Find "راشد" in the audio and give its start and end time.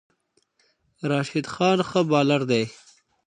1.09-1.45